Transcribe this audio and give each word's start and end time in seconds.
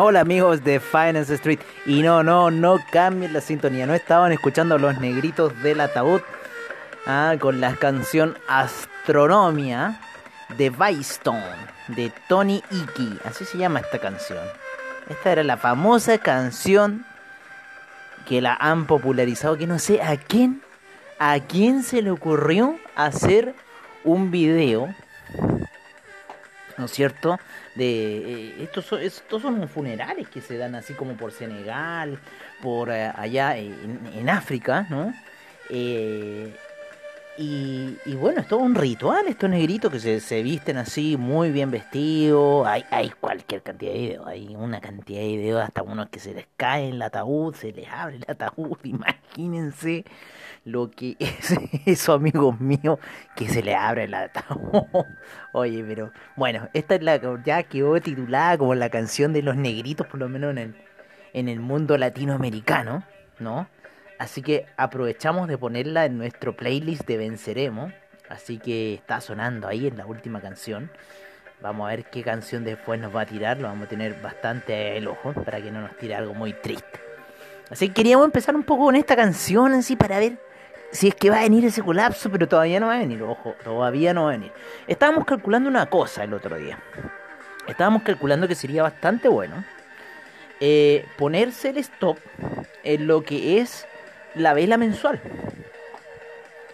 Hola 0.00 0.20
amigos 0.20 0.62
de 0.62 0.78
Finance 0.78 1.34
Street. 1.34 1.58
Y 1.84 2.02
no, 2.02 2.22
no, 2.22 2.52
no 2.52 2.78
cambien 2.92 3.32
la 3.32 3.40
sintonía. 3.40 3.84
No 3.84 3.94
estaban 3.94 4.30
escuchando 4.30 4.78
los 4.78 5.00
negritos 5.00 5.60
del 5.60 5.80
ataúd 5.80 6.20
ah, 7.04 7.34
con 7.40 7.60
la 7.60 7.74
canción 7.74 8.38
Astronomia 8.46 10.00
de 10.56 10.70
Bystone, 10.70 11.42
de 11.88 12.12
Tony 12.28 12.62
Iki. 12.70 13.18
Así 13.24 13.44
se 13.44 13.58
llama 13.58 13.80
esta 13.80 13.98
canción. 13.98 14.38
Esta 15.08 15.32
era 15.32 15.42
la 15.42 15.56
famosa 15.56 16.18
canción 16.18 17.04
que 18.24 18.40
la 18.40 18.54
han 18.54 18.86
popularizado, 18.86 19.58
que 19.58 19.66
no 19.66 19.80
sé 19.80 20.00
a 20.00 20.16
quién, 20.16 20.62
a 21.18 21.40
quién 21.40 21.82
se 21.82 22.02
le 22.02 22.12
ocurrió 22.12 22.76
hacer 22.94 23.52
un 24.04 24.30
video, 24.30 24.94
¿no 26.78 26.86
es 26.86 26.92
cierto? 26.92 27.38
De 27.74 28.16
eh, 28.18 28.54
estos, 28.60 28.86
son, 28.86 29.02
estos 29.02 29.42
son 29.42 29.68
funerales 29.68 30.28
que 30.28 30.40
se 30.40 30.56
dan 30.56 30.74
así 30.74 30.94
como 30.94 31.14
por 31.16 31.32
Senegal, 31.32 32.18
por 32.62 32.90
eh, 32.90 33.12
allá 33.14 33.56
en, 33.56 34.00
en, 34.14 34.30
África, 34.30 34.86
¿no? 34.88 35.12
Eh, 35.68 36.54
y, 37.40 37.96
y, 38.04 38.16
bueno, 38.16 38.40
es 38.40 38.48
todo 38.48 38.58
un 38.58 38.74
ritual, 38.74 39.28
estos 39.28 39.48
negritos 39.48 39.92
que 39.92 40.00
se, 40.00 40.18
se 40.18 40.42
visten 40.42 40.76
así 40.76 41.16
muy 41.16 41.52
bien 41.52 41.70
vestidos. 41.70 42.66
Hay, 42.66 42.84
hay 42.90 43.10
cualquier 43.10 43.62
cantidad 43.62 43.92
de 43.92 43.98
videos, 43.98 44.26
hay 44.26 44.56
una 44.56 44.80
cantidad 44.80 45.20
de 45.20 45.28
videos, 45.28 45.62
hasta 45.62 45.84
unos 45.84 46.08
que 46.08 46.18
se 46.18 46.34
les 46.34 46.48
cae 46.56 46.88
el 46.88 47.00
ataúd, 47.00 47.54
se 47.54 47.70
les 47.70 47.86
abre 47.88 48.16
el 48.16 48.24
ataúd. 48.26 48.76
Imagínense 48.82 50.04
lo 50.64 50.90
que 50.90 51.14
es 51.20 51.54
eso, 51.86 52.12
amigos 52.12 52.58
míos, 52.58 52.98
que 53.36 53.48
se 53.48 53.62
les 53.62 53.76
abre 53.76 54.04
el 54.04 54.14
ataúd. 54.14 54.82
Oye, 55.52 55.84
pero 55.86 56.10
bueno, 56.34 56.68
esta 56.74 56.96
es 56.96 57.02
la 57.02 57.20
ya 57.44 57.62
quedó 57.62 58.00
titulada 58.00 58.58
como 58.58 58.74
la 58.74 58.90
canción 58.90 59.32
de 59.32 59.42
los 59.42 59.54
negritos, 59.54 60.08
por 60.08 60.18
lo 60.18 60.28
menos 60.28 60.50
en 60.50 60.58
el, 60.58 60.74
en 61.34 61.48
el 61.48 61.60
mundo 61.60 61.96
latinoamericano, 61.98 63.04
¿no? 63.38 63.68
Así 64.18 64.42
que 64.42 64.66
aprovechamos 64.76 65.48
de 65.48 65.56
ponerla 65.56 66.04
en 66.04 66.18
nuestro 66.18 66.56
playlist 66.56 67.06
de 67.06 67.16
Venceremos. 67.16 67.92
Así 68.28 68.58
que 68.58 68.94
está 68.94 69.20
sonando 69.20 69.68
ahí 69.68 69.86
en 69.86 69.96
la 69.96 70.06
última 70.06 70.40
canción. 70.40 70.90
Vamos 71.60 71.86
a 71.86 71.90
ver 71.90 72.04
qué 72.04 72.22
canción 72.22 72.64
después 72.64 73.00
nos 73.00 73.14
va 73.14 73.22
a 73.22 73.26
tirar. 73.26 73.58
Lo 73.58 73.68
vamos 73.68 73.86
a 73.86 73.88
tener 73.88 74.20
bastante 74.20 74.96
el 74.96 75.08
ojo 75.08 75.32
para 75.32 75.60
que 75.60 75.70
no 75.70 75.80
nos 75.80 75.96
tire 75.96 76.14
algo 76.14 76.34
muy 76.34 76.52
triste. 76.52 77.00
Así 77.70 77.88
que 77.88 77.94
queríamos 77.94 78.24
empezar 78.24 78.54
un 78.54 78.62
poco 78.62 78.86
con 78.86 78.96
esta 78.96 79.16
canción 79.16 79.74
así 79.74 79.96
para 79.96 80.18
ver 80.18 80.38
si 80.90 81.08
es 81.08 81.14
que 81.14 81.30
va 81.30 81.38
a 81.38 81.42
venir 81.42 81.64
ese 81.64 81.82
colapso, 81.82 82.30
pero 82.30 82.48
todavía 82.48 82.80
no 82.80 82.86
va 82.86 82.96
a 82.96 82.98
venir. 82.98 83.22
Ojo, 83.22 83.54
todavía 83.62 84.14
no 84.14 84.24
va 84.24 84.30
a 84.30 84.32
venir. 84.32 84.52
Estábamos 84.86 85.24
calculando 85.24 85.68
una 85.68 85.86
cosa 85.86 86.24
el 86.24 86.32
otro 86.32 86.56
día. 86.56 86.78
Estábamos 87.66 88.02
calculando 88.02 88.48
que 88.48 88.54
sería 88.54 88.82
bastante 88.82 89.28
bueno 89.28 89.64
eh, 90.60 91.06
ponerse 91.16 91.70
el 91.70 91.78
stop 91.78 92.18
en 92.82 93.06
lo 93.06 93.22
que 93.22 93.60
es 93.60 93.86
la 94.40 94.54
vela 94.54 94.76
mensual. 94.76 95.20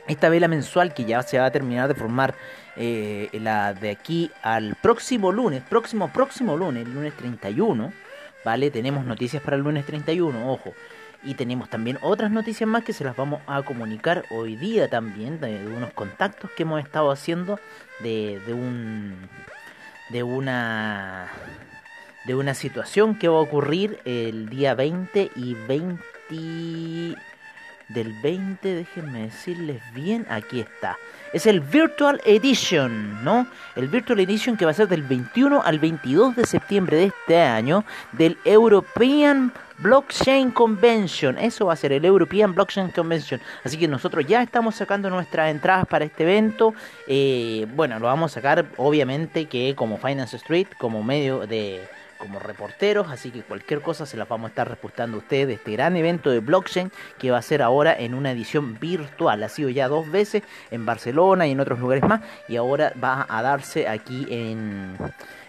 Esta 0.07 0.29
vela 0.29 0.49
mensual 0.49 0.93
que 0.93 1.05
ya 1.05 1.23
se 1.23 1.39
va 1.39 1.47
a 1.47 1.51
terminar 1.51 1.89
de 1.89 1.95
formar 1.95 2.35
eh, 2.77 3.31
la 3.33 3.73
de 3.73 3.91
aquí 3.91 4.31
al 4.43 4.77
próximo 4.77 5.33
lunes, 5.33 5.63
próximo, 5.63 6.13
próximo 6.13 6.57
lunes, 6.57 6.87
lunes 6.87 7.15
31, 7.15 7.93
¿vale? 8.45 8.71
Tenemos 8.71 9.07
noticias 9.07 9.43
para 9.43 9.57
el 9.57 9.63
lunes 9.63 9.87
31, 9.87 10.53
ojo. 10.53 10.75
Y 11.23 11.35
tenemos 11.35 11.71
también 11.71 11.99
otras 12.03 12.31
noticias 12.31 12.69
más 12.69 12.85
que 12.85 12.93
se 12.93 13.03
las 13.03 13.17
vamos 13.17 13.41
a 13.47 13.63
comunicar 13.63 14.25
hoy 14.31 14.57
día 14.57 14.91
también, 14.91 15.41
de, 15.41 15.67
unos 15.67 15.93
contactos 15.95 16.51
que 16.51 16.65
hemos 16.65 16.83
estado 16.83 17.11
haciendo, 17.11 17.59
de, 18.01 18.41
de 18.47 18.53
un... 18.53 19.29
de 20.11 20.23
una 20.23 21.31
de 22.27 22.35
una 22.35 22.55
situación 22.55 23.19
que 23.19 23.29
va 23.29 23.37
a 23.37 23.43
ocurrir 23.43 23.99
el 24.07 24.49
día 24.49 24.75
20 24.75 25.31
y 25.37 25.55
20 25.55 27.21
del 27.89 28.13
20, 28.23 28.75
déjenme 28.75 29.23
decirles 29.23 29.83
bien, 29.93 30.27
aquí 30.29 30.61
está. 30.61 30.97
Es 31.33 31.47
el 31.47 31.61
Virtual 31.61 32.21
Edition, 32.25 33.25
¿no? 33.25 33.47
El 33.77 33.89
Virtual 33.89 34.21
Edition 34.21 34.57
que 34.57 34.65
va 34.65 34.71
a 34.71 34.75
ser 34.75 34.89
del 34.89 35.03
21 35.03 35.63
al 35.63 35.79
22 35.79 36.37
de 36.37 36.47
septiembre 36.47 36.97
de 36.97 37.05
este 37.07 37.41
año 37.41 37.85
del 38.13 38.39
European 38.45 39.53
Blockchain 39.79 40.53
Convention. 40.53 41.39
Eso 41.39 41.67
va 41.67 41.73
a 41.73 41.77
ser 41.77 41.93
el 41.93 42.05
European 42.05 42.55
Blockchain 42.55 42.91
Convention. 42.91 43.41
Así 43.65 43.77
que 43.77 43.89
nosotros 43.89 44.25
ya 44.27 44.43
estamos 44.43 44.77
sacando 44.77 45.11
nuestras 45.11 45.51
entradas 45.51 45.87
para 45.87 46.05
este 46.05 46.23
evento. 46.23 46.75
Eh, 47.07 47.67
bueno, 47.75 47.99
lo 47.99 48.07
vamos 48.07 48.33
a 48.33 48.35
sacar 48.35 48.67
obviamente 48.77 49.47
que 49.47 49.75
como 49.75 49.99
Finance 49.99 50.37
Street, 50.37 50.69
como 50.79 51.03
medio 51.03 51.47
de 51.47 51.83
como 52.25 52.39
reporteros, 52.39 53.11
así 53.11 53.31
que 53.31 53.43
cualquier 53.43 53.83
cosa 53.83 54.07
se 54.07 54.17
las 54.17 54.27
vamos 54.27 54.47
a 54.47 54.49
estar 54.49 54.69
repostando 54.69 55.19
a 55.19 55.21
ustedes 55.21 55.47
de 55.47 55.55
este 55.55 55.73
gran 55.73 55.95
evento 55.95 56.31
de 56.31 56.41
blockchain 56.41 56.91
que 57.19 57.31
va 57.31 57.37
a 57.37 57.43
ser 57.43 57.61
ahora 57.61 57.95
en 57.95 58.15
una 58.15 58.33
edición 58.33 58.79
virtual. 58.81 59.43
Ha 59.43 59.51
sido 59.51 59.69
ya 59.69 59.89
dos 59.89 60.11
veces 60.11 60.43
en 60.71 60.87
Barcelona 60.87 61.47
y 61.47 61.53
en 61.53 61.61
otros 61.61 61.79
lugares 61.79 62.03
más 62.05 62.23
y 62.49 62.57
ahora 62.57 62.95
va 63.03 63.27
a 63.29 63.43
darse 63.43 63.89
aquí 63.89 64.27
en, 64.31 64.97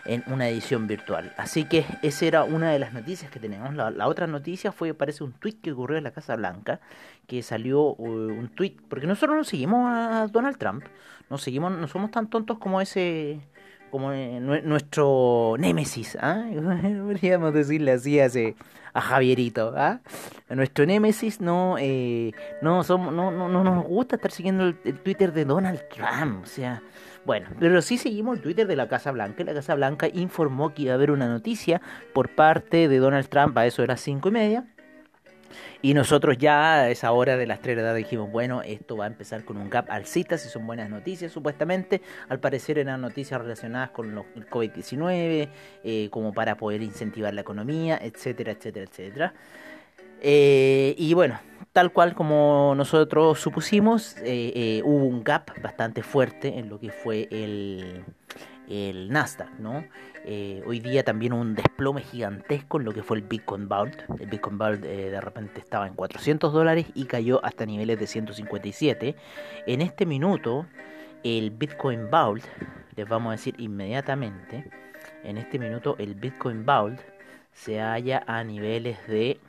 en 0.03 0.23
una 0.27 0.49
edición 0.49 0.85
virtual. 0.85 1.33
Así 1.37 1.63
que 1.63 1.85
esa 2.01 2.25
era 2.25 2.43
una 2.43 2.71
de 2.71 2.79
las 2.79 2.91
noticias 2.91 3.31
que 3.31 3.39
tenemos. 3.39 3.73
La, 3.73 4.07
otra 4.07 4.27
noticia 4.27 4.73
fue, 4.73 4.93
parece, 4.93 5.23
un 5.23 5.31
tweet 5.31 5.59
que 5.61 5.71
ocurrió 5.71 5.97
en 5.97 6.03
la 6.03 6.11
Casa 6.11 6.35
Blanca, 6.35 6.81
que 7.25 7.41
salió 7.41 7.93
uh, 7.93 8.05
un 8.05 8.49
tweet, 8.49 8.75
porque 8.89 9.07
nosotros 9.07 9.37
no 9.37 9.43
seguimos 9.45 9.89
a 9.89 10.27
Donald 10.27 10.57
Trump, 10.57 10.83
no 11.29 11.37
seguimos, 11.37 11.71
no 11.71 11.87
somos 11.87 12.11
tan 12.11 12.29
tontos 12.29 12.59
como 12.59 12.81
ese 12.81 13.39
como 13.91 14.11
nuestro 14.11 15.55
némesis, 15.57 16.17
¿ah? 16.21 16.45
podríamos 17.03 17.53
decirle 17.53 17.91
así 17.91 18.19
a, 18.19 18.27
a 18.93 19.01
Javierito, 19.01 19.73
¿ah? 19.75 20.01
nuestro 20.49 20.85
némesis 20.85 21.41
no, 21.41 21.77
eh, 21.79 22.31
no, 22.61 22.83
somos, 22.83 23.13
no, 23.13 23.31
no, 23.31 23.49
no 23.49 23.63
nos 23.63 23.85
gusta 23.85 24.15
estar 24.17 24.31
siguiendo 24.31 24.63
el, 24.63 24.77
el, 24.83 24.99
Twitter 24.99 25.31
de 25.33 25.45
Donald 25.45 25.81
Trump, 25.89 26.43
o 26.43 26.45
sea, 26.45 26.81
bueno, 27.25 27.49
pero 27.59 27.81
sí 27.81 27.97
seguimos 27.97 28.37
el 28.37 28.43
Twitter 28.43 28.67
de 28.67 28.75
la 28.75 28.87
Casa 28.87 29.11
Blanca. 29.11 29.43
La 29.43 29.55
Casa 29.55 29.73
Blanca 29.73 30.07
informó 30.13 30.75
que 30.75 30.83
iba 30.83 30.91
a 30.91 30.95
haber 30.95 31.09
una 31.09 31.27
noticia 31.27 31.81
por 32.13 32.29
parte 32.29 32.87
de 32.87 32.97
Donald 32.99 33.27
Trump 33.29 33.57
a 33.57 33.65
eso 33.65 33.81
de 33.81 33.87
las 33.87 34.01
cinco 34.01 34.29
y 34.29 34.31
media 34.31 34.74
y 35.81 35.93
nosotros 35.93 36.37
ya 36.37 36.81
a 36.81 36.89
esa 36.89 37.11
hora 37.11 37.37
de 37.37 37.45
las 37.45 37.61
3 37.61 37.75
de 37.75 37.81
la 37.81 37.89
tarde 37.89 37.99
dijimos, 37.99 38.31
bueno, 38.31 38.61
esto 38.61 38.97
va 38.97 39.05
a 39.05 39.07
empezar 39.07 39.45
con 39.45 39.57
un 39.57 39.69
gap 39.69 39.85
alcista, 39.89 40.37
si 40.37 40.49
son 40.49 40.65
buenas 40.65 40.89
noticias, 40.89 41.31
supuestamente. 41.31 42.01
Al 42.29 42.39
parecer 42.39 42.79
eran 42.79 43.01
noticias 43.01 43.39
relacionadas 43.39 43.91
con 43.91 44.09
el 44.35 44.49
COVID-19, 44.49 45.49
eh, 45.83 46.09
como 46.09 46.33
para 46.33 46.57
poder 46.57 46.81
incentivar 46.81 47.33
la 47.33 47.41
economía, 47.41 47.99
etcétera, 48.01 48.53
etcétera, 48.53 48.85
etcétera. 48.89 49.33
Eh, 50.21 50.95
y 50.97 51.13
bueno, 51.13 51.39
tal 51.71 51.91
cual 51.91 52.15
como 52.15 52.73
nosotros 52.75 53.39
supusimos, 53.39 54.15
eh, 54.23 54.81
hubo 54.83 55.05
un 55.05 55.23
gap 55.23 55.51
bastante 55.61 56.01
fuerte 56.01 56.57
en 56.57 56.69
lo 56.69 56.79
que 56.79 56.89
fue 56.89 57.27
el, 57.29 58.03
el 58.69 59.09
Nasdaq, 59.09 59.59
¿no? 59.59 59.85
Eh, 60.25 60.63
hoy 60.65 60.79
día 60.79 61.03
también 61.03 61.33
un 61.33 61.55
desplome 61.55 62.01
gigantesco 62.01 62.79
en 62.79 62.85
lo 62.85 62.93
que 62.93 63.03
fue 63.03 63.17
el 63.17 63.23
Bitcoin 63.23 63.67
Vault. 63.67 64.01
El 64.19 64.27
Bitcoin 64.27 64.57
Vault 64.57 64.83
eh, 64.83 65.09
de 65.11 65.21
repente 65.21 65.59
estaba 65.59 65.87
en 65.87 65.93
400 65.93 66.51
dólares 66.51 66.87
y 66.93 67.05
cayó 67.05 67.43
hasta 67.45 67.65
niveles 67.65 67.99
de 67.99 68.07
157. 68.07 69.15
En 69.67 69.81
este 69.81 70.05
minuto, 70.05 70.65
el 71.23 71.51
Bitcoin 71.51 72.09
Vault, 72.09 72.43
les 72.95 73.07
vamos 73.07 73.29
a 73.29 73.31
decir 73.31 73.55
inmediatamente, 73.59 74.69
en 75.23 75.37
este 75.37 75.59
minuto 75.59 75.95
el 75.99 76.15
Bitcoin 76.15 76.65
Vault 76.65 76.99
se 77.51 77.79
halla 77.79 78.23
a 78.27 78.43
niveles 78.43 78.97
de 79.07 79.39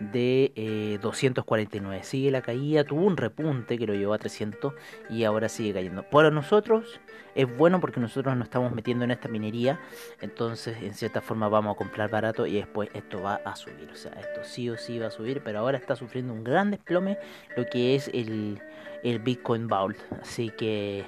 de 0.00 0.52
eh, 0.54 0.98
249. 1.02 2.02
Sigue 2.04 2.30
la 2.30 2.42
caída, 2.42 2.84
tuvo 2.84 3.02
un 3.02 3.16
repunte 3.16 3.78
que 3.78 3.86
lo 3.86 3.94
llevó 3.94 4.14
a 4.14 4.18
300 4.18 4.74
y 5.10 5.24
ahora 5.24 5.48
sigue 5.48 5.72
cayendo. 5.74 6.02
Para 6.02 6.30
nosotros 6.30 7.00
es 7.34 7.56
bueno 7.56 7.80
porque 7.80 8.00
nosotros 8.00 8.36
nos 8.36 8.46
estamos 8.46 8.72
metiendo 8.72 9.04
en 9.04 9.10
esta 9.10 9.28
minería, 9.28 9.80
entonces 10.20 10.76
en 10.82 10.94
cierta 10.94 11.20
forma 11.20 11.48
vamos 11.48 11.74
a 11.74 11.78
comprar 11.78 12.10
barato 12.10 12.46
y 12.46 12.54
después 12.54 12.88
esto 12.94 13.22
va 13.22 13.36
a 13.44 13.54
subir. 13.54 13.88
O 13.92 13.94
sea, 13.94 14.12
esto 14.12 14.42
sí 14.42 14.68
o 14.70 14.76
sí 14.76 14.98
va 14.98 15.06
a 15.06 15.10
subir, 15.10 15.42
pero 15.44 15.60
ahora 15.60 15.78
está 15.78 15.94
sufriendo 15.94 16.32
un 16.32 16.42
gran 16.42 16.70
desplome 16.70 17.18
lo 17.56 17.66
que 17.66 17.94
es 17.94 18.08
el, 18.08 18.60
el 19.02 19.18
Bitcoin 19.20 19.68
Vault. 19.68 19.98
Así 20.20 20.50
que, 20.50 21.04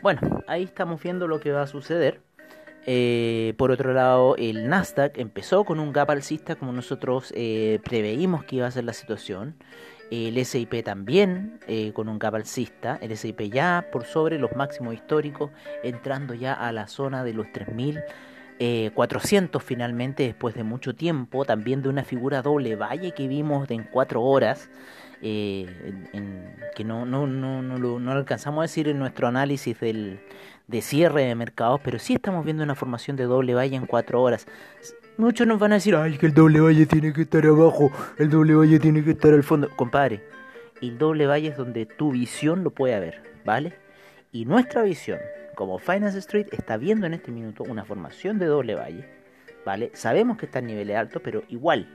bueno, 0.00 0.20
ahí 0.46 0.62
estamos 0.64 1.02
viendo 1.02 1.28
lo 1.28 1.40
que 1.40 1.52
va 1.52 1.62
a 1.62 1.66
suceder. 1.66 2.20
Eh, 2.86 3.54
por 3.56 3.70
otro 3.70 3.94
lado, 3.94 4.36
el 4.36 4.68
Nasdaq 4.68 5.18
empezó 5.18 5.64
con 5.64 5.80
un 5.80 5.92
gap 5.92 6.10
alcista 6.10 6.56
como 6.56 6.72
nosotros 6.72 7.32
eh, 7.34 7.80
preveímos 7.84 8.44
que 8.44 8.56
iba 8.56 8.66
a 8.66 8.70
ser 8.70 8.84
la 8.84 8.92
situación. 8.92 9.56
El 10.10 10.44
SIP 10.44 10.84
también 10.84 11.58
eh, 11.66 11.92
con 11.94 12.08
un 12.08 12.18
gap 12.18 12.34
alcista. 12.34 12.98
El 13.00 13.16
SIP 13.16 13.40
ya 13.52 13.88
por 13.90 14.04
sobre 14.04 14.38
los 14.38 14.54
máximos 14.54 14.94
históricos, 14.94 15.50
entrando 15.82 16.34
ya 16.34 16.52
a 16.52 16.72
la 16.72 16.86
zona 16.86 17.24
de 17.24 17.32
los 17.32 17.50
3000 17.52 18.00
400 18.94 19.60
finalmente 19.62 20.22
después 20.22 20.54
de 20.54 20.62
mucho 20.62 20.94
tiempo, 20.94 21.44
también 21.44 21.82
de 21.82 21.88
una 21.88 22.04
figura 22.04 22.40
doble 22.40 22.76
valle 22.76 23.10
que 23.10 23.26
vimos 23.26 23.68
en 23.68 23.82
4 23.82 24.22
horas, 24.22 24.70
eh, 25.22 25.66
que 26.74 26.84
no, 26.84 27.06
no, 27.06 27.26
no, 27.26 27.62
no, 27.62 27.78
lo, 27.78 27.98
no 27.98 28.12
alcanzamos 28.12 28.60
a 28.60 28.62
decir 28.62 28.88
en 28.88 28.98
nuestro 28.98 29.28
análisis 29.28 29.78
del, 29.80 30.20
de 30.66 30.82
cierre 30.82 31.24
de 31.24 31.34
mercados, 31.34 31.80
pero 31.82 31.98
sí 31.98 32.14
estamos 32.14 32.44
viendo 32.44 32.62
una 32.62 32.74
formación 32.74 33.16
de 33.16 33.24
doble 33.24 33.54
valle 33.54 33.76
en 33.76 33.86
4 33.86 34.20
horas. 34.20 34.46
Muchos 35.16 35.46
nos 35.46 35.58
van 35.58 35.72
a 35.72 35.76
decir, 35.76 35.94
ay, 35.94 36.18
que 36.18 36.26
el 36.26 36.34
doble 36.34 36.60
valle 36.60 36.86
tiene 36.86 37.12
que 37.12 37.22
estar 37.22 37.44
abajo, 37.46 37.92
el 38.18 38.30
doble 38.30 38.54
valle 38.54 38.80
tiene 38.80 39.04
que 39.04 39.12
estar 39.12 39.32
al 39.32 39.44
fondo. 39.44 39.70
Compadre, 39.76 40.22
el 40.82 40.98
doble 40.98 41.26
valle 41.26 41.48
es 41.48 41.56
donde 41.56 41.86
tu 41.86 42.12
visión 42.12 42.64
lo 42.64 42.70
puede 42.70 42.98
ver, 42.98 43.22
¿vale? 43.44 43.74
Y 44.32 44.44
nuestra 44.44 44.82
visión 44.82 45.18
como 45.54 45.78
Finance 45.78 46.18
Street 46.18 46.48
está 46.50 46.76
viendo 46.76 47.06
en 47.06 47.14
este 47.14 47.30
minuto 47.30 47.62
una 47.62 47.84
formación 47.84 48.38
de 48.38 48.46
doble 48.46 48.74
valle, 48.74 49.04
¿vale? 49.64 49.90
Sabemos 49.94 50.36
que 50.36 50.46
está 50.46 50.58
en 50.58 50.66
niveles 50.66 50.96
altos, 50.96 51.22
pero 51.24 51.44
igual, 51.48 51.88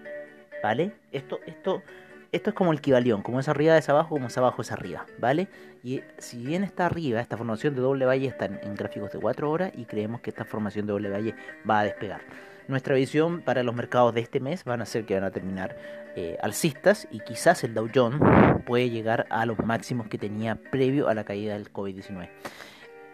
¿vale? 0.64 0.94
Esto, 1.12 1.40
esto, 1.46 1.84
esto 2.32 2.52
es 2.52 2.56
como 2.56 2.72
el 2.72 2.80
equivalión, 2.80 3.22
como 3.22 3.40
es 3.40 3.48
arriba 3.48 3.78
es 3.78 3.90
abajo, 3.90 4.10
como 4.10 4.28
es 4.28 4.38
abajo 4.38 4.62
es 4.62 4.72
arriba, 4.72 5.06
¿vale? 5.20 5.48
Y 5.84 6.02
si 6.18 6.46
bien 6.46 6.64
está 6.64 6.86
arriba, 6.86 7.22
esta 7.22 7.38
formación 7.38 7.76
de 7.76 7.82
doble 7.82 8.06
valle 8.06 8.28
está 8.28 8.46
en, 8.46 8.76
gráficos 8.76 9.12
de 9.12 9.20
4 9.20 9.50
horas 9.50 9.72
y 9.76 9.86
creemos 9.86 10.22
que 10.22 10.30
esta 10.30 10.46
formación 10.46 10.86
de 10.86 10.94
doble 10.94 11.10
valle 11.10 11.36
va 11.70 11.80
a 11.80 11.84
despegar. 11.84 12.22
Nuestra 12.68 12.94
visión 12.94 13.42
para 13.42 13.64
los 13.64 13.74
mercados 13.74 14.14
de 14.14 14.22
este 14.22 14.40
mes 14.40 14.64
van 14.64 14.82
a 14.82 14.86
ser 14.86 15.06
que 15.06 15.16
van 15.16 15.24
a 15.24 15.32
terminar 15.32 15.76
eh, 16.16 16.38
alcistas 16.44 17.08
y 17.10 17.20
quizás 17.20 17.64
el 17.64 17.74
Dow 17.74 17.90
Jones 17.94 18.20
puede 18.66 18.92
llegar 18.92 19.26
a 19.32 19.46
los 19.48 19.58
máximos 19.60 20.08
que 20.08 20.20
tenía 20.20 20.56
previo 20.56 21.08
a 21.08 21.16
la 21.16 21.24
caída 21.24 21.54
del 21.54 21.74
COVID-19 21.74 22.30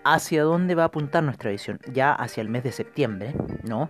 hacia 0.06 0.44
dónde 0.44 0.75
va 0.75 0.83
a 0.83 0.85
apuntar 0.85 1.23
nuestra 1.23 1.50
visión, 1.50 1.79
ya 1.91 2.13
hacia 2.13 2.41
el 2.41 2.47
mes 2.47 2.63
de 2.63 2.71
septiembre, 2.71 3.33
¿no? 3.63 3.89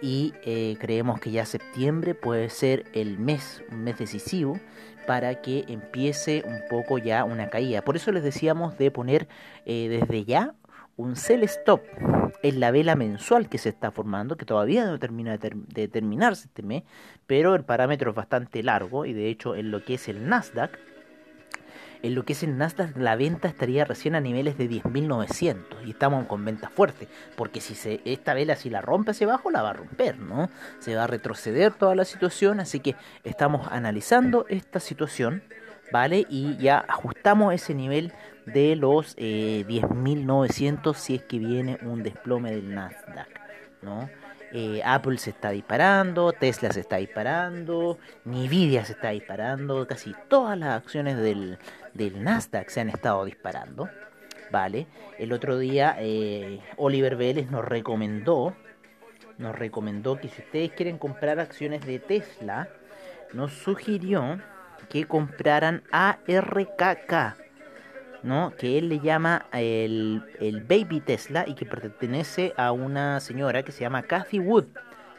Y 0.00 0.34
eh, 0.44 0.76
creemos 0.78 1.20
que 1.20 1.30
ya 1.30 1.46
septiembre 1.46 2.14
puede 2.14 2.50
ser 2.50 2.84
el 2.92 3.18
mes, 3.18 3.62
un 3.70 3.84
mes 3.84 3.98
decisivo, 3.98 4.58
para 5.06 5.40
que 5.40 5.64
empiece 5.68 6.42
un 6.46 6.60
poco 6.68 6.98
ya 6.98 7.24
una 7.24 7.50
caída. 7.50 7.82
Por 7.82 7.96
eso 7.96 8.12
les 8.12 8.22
decíamos 8.22 8.76
de 8.78 8.90
poner 8.90 9.28
eh, 9.66 9.88
desde 9.88 10.24
ya 10.24 10.54
un 10.96 11.16
sell 11.16 11.42
stop 11.44 11.82
en 12.42 12.60
la 12.60 12.70
vela 12.70 12.94
mensual 12.94 13.48
que 13.48 13.58
se 13.58 13.68
está 13.68 13.90
formando, 13.90 14.36
que 14.36 14.44
todavía 14.44 14.86
no 14.86 14.98
termina 14.98 15.36
de, 15.38 15.88
terminarse 15.88 16.46
este 16.46 16.62
mes, 16.62 16.84
pero 17.26 17.54
el 17.54 17.64
parámetro 17.64 18.10
es 18.10 18.16
bastante 18.16 18.62
largo 18.62 19.04
y 19.04 19.12
de 19.12 19.28
hecho 19.28 19.56
en 19.56 19.70
lo 19.70 19.84
que 19.84 19.94
es 19.94 20.08
el 20.08 20.28
Nasdaq, 20.28 20.78
en 22.04 22.14
lo 22.14 22.24
que 22.26 22.34
es 22.34 22.42
el 22.42 22.58
Nasdaq 22.58 22.98
la 22.98 23.16
venta 23.16 23.48
estaría 23.48 23.86
recién 23.86 24.14
a 24.14 24.20
niveles 24.20 24.58
de 24.58 24.68
10.900 24.68 25.86
y 25.86 25.90
estamos 25.90 26.26
con 26.26 26.44
ventas 26.44 26.70
fuertes, 26.70 27.08
porque 27.34 27.62
si 27.62 27.74
se, 27.74 28.02
esta 28.04 28.34
vela 28.34 28.56
si 28.56 28.68
la 28.68 28.82
rompe 28.82 29.12
hacia 29.12 29.26
abajo 29.26 29.50
la 29.50 29.62
va 29.62 29.70
a 29.70 29.72
romper, 29.72 30.18
¿no? 30.18 30.50
Se 30.80 30.94
va 30.94 31.04
a 31.04 31.06
retroceder 31.06 31.72
toda 31.72 31.94
la 31.94 32.04
situación, 32.04 32.60
así 32.60 32.80
que 32.80 32.94
estamos 33.24 33.68
analizando 33.70 34.44
esta 34.50 34.80
situación, 34.80 35.42
¿vale? 35.92 36.26
Y 36.28 36.58
ya 36.58 36.84
ajustamos 36.86 37.54
ese 37.54 37.72
nivel 37.72 38.12
de 38.44 38.76
los 38.76 39.16
10.900 39.16 40.90
eh, 40.90 40.94
si 40.98 41.14
es 41.14 41.22
que 41.22 41.38
viene 41.38 41.78
un 41.82 42.02
desplome 42.02 42.52
del 42.52 42.74
Nasdaq, 42.74 43.28
¿no? 43.80 44.10
Eh, 44.56 44.80
Apple 44.84 45.18
se 45.18 45.30
está 45.30 45.50
disparando, 45.50 46.32
Tesla 46.32 46.70
se 46.70 46.78
está 46.78 46.98
disparando, 46.98 47.98
Nvidia 48.24 48.84
se 48.84 48.92
está 48.92 49.10
disparando, 49.10 49.84
casi 49.88 50.14
todas 50.28 50.56
las 50.56 50.80
acciones 50.80 51.16
del, 51.16 51.58
del 51.92 52.22
Nasdaq 52.22 52.68
se 52.68 52.80
han 52.80 52.88
estado 52.88 53.24
disparando. 53.24 53.90
Vale, 54.52 54.86
el 55.18 55.32
otro 55.32 55.58
día 55.58 55.96
eh, 55.98 56.60
Oliver 56.76 57.16
Vélez 57.16 57.50
nos 57.50 57.64
recomendó, 57.64 58.54
nos 59.38 59.58
recomendó 59.58 60.20
que 60.20 60.28
si 60.28 60.42
ustedes 60.42 60.70
quieren 60.70 60.98
comprar 60.98 61.40
acciones 61.40 61.84
de 61.84 61.98
Tesla, 61.98 62.68
nos 63.32 63.54
sugirió 63.54 64.38
que 64.88 65.06
compraran 65.06 65.82
ARKK, 65.90 67.34
¿no? 68.24 68.52
que 68.56 68.78
él 68.78 68.88
le 68.88 69.00
llama 69.00 69.46
el, 69.52 70.22
el, 70.40 70.62
Baby 70.62 71.00
Tesla 71.00 71.44
y 71.46 71.54
que 71.54 71.66
pertenece 71.66 72.54
a 72.56 72.72
una 72.72 73.20
señora 73.20 73.62
que 73.62 73.70
se 73.70 73.82
llama 73.82 74.02
Cathy 74.02 74.40
Wood, 74.40 74.64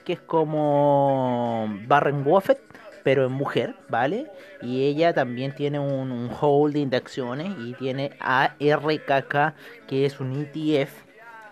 que 0.03 0.13
es 0.13 0.19
como 0.19 1.69
Barren 1.87 2.23
Buffett, 2.23 2.59
pero 3.03 3.27
en 3.27 3.33
mujer, 3.33 3.75
¿vale? 3.87 4.31
Y 4.63 4.85
ella 4.85 5.13
también 5.13 5.53
tiene 5.53 5.77
un, 5.77 6.31
holding 6.41 6.89
de 6.89 6.97
acciones 6.97 7.55
y 7.59 7.73
tiene 7.73 8.17
ARKK, 8.19 9.53
que 9.87 10.07
es 10.07 10.19
un 10.19 10.33
ETF. 10.33 10.91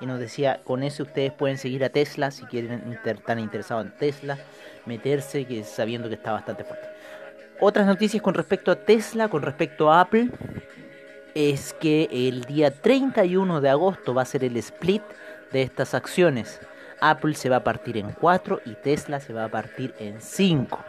Y 0.01 0.07
nos 0.07 0.19
decía, 0.19 0.61
con 0.63 0.81
eso 0.81 1.03
ustedes 1.03 1.31
pueden 1.31 1.59
seguir 1.59 1.83
a 1.83 1.89
Tesla 1.89 2.31
si 2.31 2.44
quieren 2.45 2.97
estar 3.05 3.38
interesados 3.38 3.85
en 3.85 3.95
Tesla, 3.97 4.39
meterse, 4.88 5.45
que 5.45 5.63
sabiendo 5.63 6.09
que 6.09 6.15
está 6.15 6.31
bastante 6.31 6.63
fuerte. 6.63 6.88
Otras 7.59 7.85
noticias 7.85 8.23
con 8.23 8.33
respecto 8.33 8.71
a 8.71 8.75
Tesla, 8.75 9.29
con 9.29 9.44
respecto 9.44 9.91
a 9.91 10.01
Apple, 10.01 10.31
es 11.35 11.74
que 11.74 12.09
el 12.12 12.44
día 12.44 12.71
31 12.71 13.62
de 13.62 13.69
agosto 13.69 14.13
va 14.13 14.21
a 14.21 14.25
ser 14.25 14.44
el 14.44 14.57
split 14.57 15.03
de 15.51 15.62
estas 15.62 15.94
acciones. 15.94 16.59
Apple 17.00 17.35
se 17.35 17.50
va 17.50 17.57
a 17.57 17.63
partir 17.63 17.97
en 17.97 18.12
4 18.12 18.62
y 18.65 18.74
Tesla 18.75 19.19
se 19.19 19.33
va 19.33 19.45
a 19.45 19.50
partir 19.50 19.94
en 20.00 20.21
5. 20.21 20.80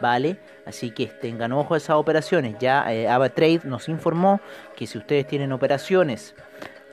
¿vale? 0.00 0.38
Así 0.66 0.90
que 0.90 1.06
tengan 1.06 1.52
ojo 1.52 1.74
a 1.74 1.76
esas 1.76 1.96
operaciones. 1.96 2.56
Ya 2.58 2.92
eh, 2.92 3.08
AvaTrade 3.08 3.62
nos 3.64 3.88
informó 3.88 4.40
que 4.76 4.86
si 4.86 4.98
ustedes 4.98 5.26
tienen 5.26 5.52
operaciones 5.52 6.34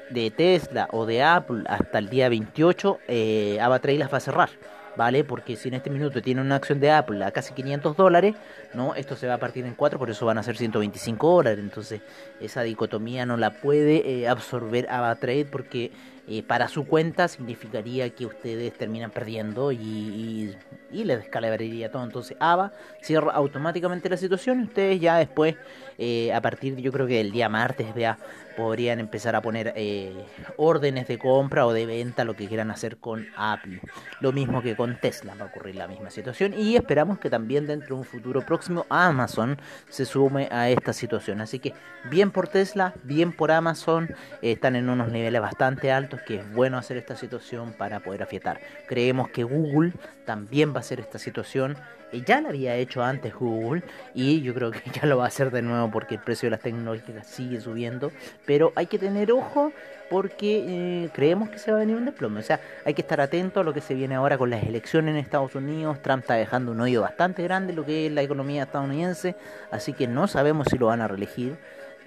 de 0.10 0.32
Tesla 0.32 0.88
o 0.92 1.06
de 1.06 1.24
Apple 1.24 1.64
hasta 1.68 2.00
el 2.00 2.10
día 2.10 2.30
28, 2.30 3.00
eh, 3.08 3.58
AvaTrade 3.62 3.98
las 3.98 4.14
va 4.14 4.18
a 4.18 4.22
cerrar. 4.22 4.50
¿Vale? 4.98 5.24
Porque 5.24 5.56
si 5.58 5.68
en 5.68 5.74
este 5.74 5.90
minuto 5.90 6.22
tienen 6.22 6.46
una 6.46 6.56
acción 6.56 6.80
de 6.80 6.92
Apple 6.92 7.24
a 7.26 7.32
casi 7.32 7.54
500 7.54 7.98
dólares, 7.98 8.36
¿no? 8.74 8.96
Esto 8.96 9.16
se 9.16 9.28
va 9.28 9.34
a 9.34 9.40
partir 9.40 9.66
en 9.66 9.74
4, 9.76 10.00
por 10.00 10.10
eso 10.10 10.26
van 10.26 10.38
a 10.38 10.44
ser 10.44 10.56
125 10.56 11.36
dólares. 11.36 11.60
Entonces, 11.60 12.02
esa 12.40 12.62
dicotomía 12.62 13.26
no 13.26 13.36
la 13.36 13.52
puede 13.52 14.10
eh, 14.10 14.28
absorber 14.28 14.88
AvaTrade 14.90 15.46
porque 15.46 15.92
eh, 16.28 16.42
para 16.42 16.68
su 16.68 16.88
cuenta 16.88 17.28
significaría 17.28 18.10
que 18.10 18.26
ustedes 18.26 18.74
terminan 18.74 19.12
perdiendo 19.12 19.72
y, 19.72 20.56
y 20.92 21.04
les 21.04 21.20
descalabraría 21.20 21.92
todo. 21.92 22.04
Entonces 22.04 22.38
AVA 22.40 22.72
cierra 23.02 23.32
automáticamente 23.32 24.10
la 24.10 24.18
situación 24.18 24.62
y 24.62 24.64
ustedes 24.64 25.00
ya 25.00 25.18
después, 25.18 25.56
eh, 25.98 26.34
a 26.34 26.42
partir 26.42 26.76
yo 26.78 26.92
creo 26.92 27.08
que 27.08 27.18
del 27.18 27.32
día 27.32 27.50
martes 27.50 27.88
ya 27.96 28.18
podrían 28.56 29.00
empezar 29.00 29.36
a 29.36 29.42
poner 29.42 29.74
eh, 29.76 30.26
órdenes 30.58 31.08
de 31.08 31.20
compra 31.20 31.66
o 31.66 31.74
de 31.74 31.86
venta, 31.86 32.24
lo 32.24 32.36
que 32.36 32.48
quieran 32.48 32.72
hacer 32.72 32.98
con 32.98 33.28
Apple. 33.36 33.82
Lo 34.22 34.32
mismo 34.32 34.62
que 34.62 34.76
con 34.76 35.00
Tesla 35.00 35.36
va 35.36 35.46
a 35.46 35.48
ocurrir 35.48 35.76
la 35.76 35.88
misma 35.88 36.10
situación 36.10 36.54
y 36.58 36.76
esperamos 36.76 37.20
que 37.20 37.30
también 37.30 37.68
dentro 37.68 37.96
de 37.96 38.02
un 38.02 38.06
futuro 38.06 38.46
próximo 38.46 38.86
Amazon 38.90 39.58
se 39.90 40.06
sume 40.06 40.48
a 40.52 40.70
esta 40.70 40.94
situación. 40.94 41.42
Así 41.42 41.60
que 41.60 41.74
bien 42.10 42.32
por 42.32 42.48
Tesla, 42.48 42.94
bien 43.04 43.34
por 43.34 43.52
Amazon, 43.52 44.16
están 44.42 44.76
en 44.76 44.90
unos 44.90 45.12
niveles 45.12 45.42
bastante 45.42 45.92
altos 45.92 46.22
que 46.22 46.38
es 46.38 46.54
bueno 46.54 46.78
hacer 46.78 46.98
esta 46.98 47.16
situación 47.16 47.74
para 47.74 48.00
poder 48.00 48.24
afietar. 48.24 48.60
Creemos 48.88 49.30
que 49.30 49.44
Google 49.44 49.94
también 50.26 50.74
va 50.74 50.80
a 50.80 50.84
hacer 50.86 51.00
esta 51.00 51.20
situación 51.20 51.78
ya 52.22 52.42
lo 52.42 52.50
había 52.50 52.76
hecho 52.76 53.04
antes 53.04 53.34
Google 53.34 53.84
y 54.14 54.42
yo 54.42 54.54
creo 54.54 54.72
que 54.72 54.82
ya 54.94 55.06
lo 55.06 55.18
va 55.18 55.26
a 55.26 55.28
hacer 55.28 55.52
de 55.52 55.62
nuevo 55.62 55.90
porque 55.92 56.16
el 56.16 56.22
precio 56.22 56.48
de 56.48 56.52
las 56.52 56.62
tecnológicas 56.62 57.28
sigue 57.28 57.60
subiendo. 57.60 58.12
Pero 58.46 58.72
hay 58.76 58.86
que 58.86 59.00
tener 59.00 59.32
ojo 59.32 59.72
porque 60.10 60.64
eh, 60.68 61.10
creemos 61.14 61.50
que 61.50 61.58
se 61.58 61.72
va 61.72 61.78
a 61.78 61.80
venir 61.82 61.96
un 61.96 62.06
desplome. 62.06 62.40
O 62.40 62.44
sea, 62.44 62.60
hay 62.86 62.94
que 62.94 63.02
estar 63.02 63.20
atento 63.20 63.60
a 63.60 63.64
lo 63.64 63.74
que 63.74 63.82
se 63.82 63.94
viene 63.94 64.16
ahora 64.16 64.38
con 64.38 64.50
las 64.50 64.64
elecciones 64.64 65.14
en 65.14 65.18
Estados 65.18 65.56
Unidos. 65.56 66.02
Trump 66.02 66.22
está 66.22 66.36
dejando 66.36 66.72
un 66.72 66.82
hoyo 66.82 67.02
bastante 67.02 67.44
grande 67.44 67.72
en 67.72 67.78
lo 67.78 67.86
que 67.86 68.08
es 68.08 68.12
la 68.12 68.22
economía 68.22 68.64
estadounidense, 68.64 69.36
así 69.72 69.94
que 69.94 70.08
no 70.08 70.28
sabemos 70.28 70.68
si 70.70 70.78
lo 70.78 70.88
van 70.88 71.02
a 71.02 71.08
reelegir. 71.08 71.58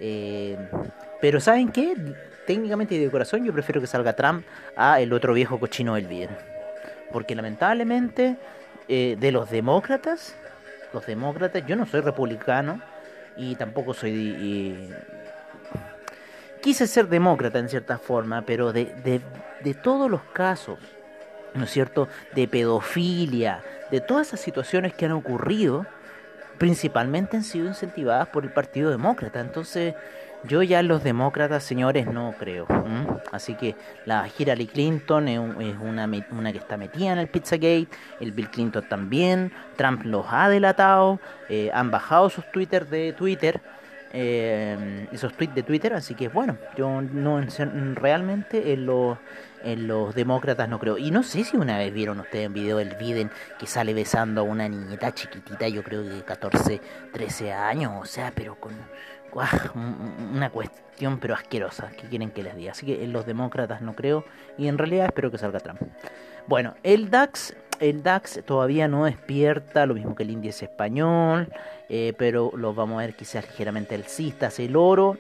Eh, 0.00 0.56
pero 1.20 1.40
¿saben 1.40 1.70
qué? 1.70 1.94
Técnicamente 2.46 2.94
y 2.94 2.98
de 2.98 3.10
corazón 3.10 3.44
yo 3.44 3.52
prefiero 3.52 3.80
que 3.80 3.88
salga 3.88 4.14
Trump 4.14 4.44
a 4.76 5.00
el 5.00 5.12
otro 5.12 5.34
viejo 5.34 5.58
cochino 5.58 5.96
del 5.96 6.06
bien. 6.06 6.30
Porque 7.10 7.34
lamentablemente 7.34 8.36
eh, 8.88 9.16
de 9.18 9.32
los 9.32 9.50
demócratas, 9.50 10.34
los 10.92 11.06
demócratas, 11.06 11.64
yo 11.66 11.76
no 11.76 11.86
soy 11.86 12.00
republicano 12.00 12.80
y 13.36 13.54
tampoco 13.56 13.94
soy... 13.94 14.90
quise 16.62 16.86
ser 16.86 17.08
demócrata 17.08 17.58
en 17.58 17.68
cierta 17.68 17.98
forma, 17.98 18.42
pero 18.42 18.72
de, 18.72 18.86
de, 19.04 19.20
de 19.62 19.74
todos 19.74 20.10
los 20.10 20.22
casos, 20.32 20.78
¿no 21.54 21.64
es 21.64 21.70
cierto?, 21.70 22.08
de 22.34 22.48
pedofilia, 22.48 23.62
de 23.90 24.00
todas 24.00 24.28
esas 24.28 24.40
situaciones 24.40 24.94
que 24.94 25.06
han 25.06 25.12
ocurrido, 25.12 25.86
principalmente 26.58 27.36
han 27.36 27.44
sido 27.44 27.68
incentivadas 27.68 28.28
por 28.28 28.44
el 28.44 28.50
Partido 28.50 28.90
Demócrata. 28.90 29.40
Entonces, 29.40 29.94
yo 30.44 30.62
ya 30.62 30.82
los 30.82 31.02
demócratas, 31.02 31.64
señores, 31.64 32.06
no 32.06 32.34
creo. 32.38 32.66
Así 33.32 33.54
que 33.54 33.74
la 34.06 34.28
Hillary 34.36 34.66
Clinton 34.66 35.28
es, 35.28 35.38
una, 35.38 36.08
una, 36.30 36.52
que 36.52 36.58
está 36.58 36.76
metida 36.76 37.12
en 37.12 37.18
el 37.18 37.28
Pizzagate, 37.28 37.88
el 38.20 38.32
Bill 38.32 38.50
Clinton 38.50 38.88
también, 38.88 39.52
Trump 39.76 40.04
los 40.04 40.26
ha 40.30 40.48
delatado, 40.48 41.20
eh, 41.48 41.70
han 41.72 41.90
bajado 41.90 42.30
sus 42.30 42.50
Twitter 42.50 42.86
de 42.86 43.12
Twitter, 43.12 43.60
eh, 44.12 45.06
esos 45.12 45.34
tweets 45.34 45.54
de 45.54 45.62
Twitter, 45.62 45.92
así 45.92 46.14
que 46.14 46.28
bueno, 46.28 46.56
yo 46.76 47.02
no 47.02 47.40
realmente 47.94 48.72
en 48.72 48.86
los, 48.86 49.18
en 49.62 49.86
los 49.86 50.14
demócratas 50.14 50.68
no 50.68 50.78
creo. 50.78 50.96
Y 50.96 51.10
no 51.10 51.22
sé 51.22 51.44
si 51.44 51.56
una 51.56 51.76
vez 51.78 51.92
vieron 51.92 52.20
ustedes 52.20 52.48
un 52.48 52.54
video 52.54 52.78
del 52.78 52.94
Biden 52.94 53.30
que 53.58 53.66
sale 53.66 53.92
besando 53.92 54.40
a 54.40 54.44
una 54.44 54.68
niñita 54.68 55.12
chiquitita, 55.12 55.68
yo 55.68 55.82
creo 55.82 56.04
que 56.04 56.22
14, 56.22 56.80
13 57.12 57.52
años, 57.52 57.92
o 58.00 58.06
sea, 58.06 58.32
pero 58.34 58.54
con 58.54 58.72
una 59.34 60.50
cuestión 60.50 61.18
pero 61.18 61.34
asquerosa, 61.34 61.90
que 61.90 62.08
quieren 62.08 62.30
que 62.30 62.42
les 62.42 62.56
diga. 62.56 62.72
Así 62.72 62.86
que 62.86 63.04
en 63.04 63.12
los 63.12 63.26
demócratas 63.26 63.82
no 63.82 63.94
creo 63.94 64.24
y 64.56 64.68
en 64.68 64.78
realidad 64.78 65.06
espero 65.06 65.30
que 65.30 65.38
salga 65.38 65.60
Trump. 65.60 65.80
Bueno, 66.46 66.74
el 66.82 67.10
DAX 67.10 67.54
el 67.80 68.02
DAX 68.02 68.40
todavía 68.44 68.88
no 68.88 69.04
despierta, 69.04 69.86
lo 69.86 69.94
mismo 69.94 70.14
que 70.14 70.24
el 70.24 70.30
índice 70.30 70.64
español, 70.64 71.48
eh, 71.88 72.12
pero 72.18 72.50
lo 72.56 72.74
vamos 72.74 72.98
a 72.98 73.06
ver 73.06 73.14
quizás 73.14 73.46
ligeramente 73.46 73.94
alcistas. 73.94 74.58
El 74.58 74.74
oro 74.76 75.16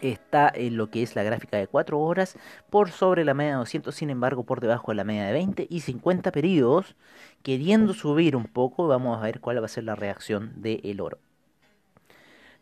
está 0.00 0.50
en 0.54 0.76
lo 0.76 0.90
que 0.90 1.02
es 1.02 1.16
la 1.16 1.22
gráfica 1.22 1.56
de 1.58 1.66
4 1.66 1.98
horas 1.98 2.36
por 2.70 2.90
sobre 2.90 3.24
la 3.24 3.34
media 3.34 3.52
de 3.52 3.58
200, 3.58 3.94
sin 3.94 4.10
embargo 4.10 4.44
por 4.44 4.60
debajo 4.60 4.90
de 4.90 4.96
la 4.96 5.04
media 5.04 5.26
de 5.26 5.32
20 5.32 5.66
y 5.68 5.80
50 5.80 6.32
periodos, 6.32 6.96
queriendo 7.42 7.94
subir 7.94 8.36
un 8.36 8.44
poco, 8.44 8.88
vamos 8.88 9.18
a 9.18 9.22
ver 9.22 9.40
cuál 9.40 9.60
va 9.60 9.66
a 9.66 9.68
ser 9.68 9.84
la 9.84 9.96
reacción 9.96 10.52
del 10.56 11.00
oro. 11.00 11.18